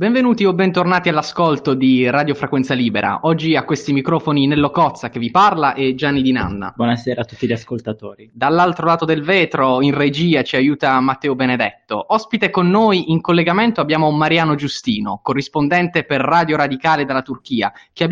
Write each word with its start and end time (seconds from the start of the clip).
Benvenuti 0.00 0.46
o 0.46 0.54
bentornati 0.54 1.10
all'ascolto 1.10 1.74
di 1.74 2.08
Radio 2.08 2.34
Frequenza 2.34 2.72
Libera. 2.72 3.18
Oggi 3.24 3.54
a 3.54 3.64
questi 3.64 3.92
microfoni 3.92 4.46
Nello 4.46 4.70
Cozza 4.70 5.10
che 5.10 5.18
vi 5.18 5.30
parla 5.30 5.74
e 5.74 5.94
Gianni 5.94 6.22
Di 6.22 6.32
Nanna. 6.32 6.72
Buonasera 6.74 7.20
a 7.20 7.24
tutti 7.26 7.46
gli 7.46 7.52
ascoltatori. 7.52 8.30
Dall'altro 8.32 8.86
lato 8.86 9.04
del 9.04 9.22
vetro, 9.22 9.82
in 9.82 9.92
regia, 9.92 10.42
ci 10.42 10.56
aiuta 10.56 10.98
Matteo 11.00 11.34
Benedetto. 11.34 12.02
Ospite 12.14 12.48
con 12.48 12.70
noi 12.70 13.12
in 13.12 13.20
collegamento 13.20 13.82
abbiamo 13.82 14.10
Mariano 14.10 14.54
Giustino, 14.54 15.20
corrispondente 15.22 16.04
per 16.04 16.22
Radio 16.22 16.56
Radicale 16.56 17.04
dalla 17.04 17.20
Turchia, 17.20 17.70
che 17.92 18.04